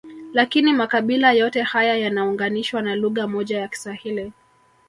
[0.33, 4.33] Lakini makabila yote haya yanaunganishwa na lugha moja ya Kiswahili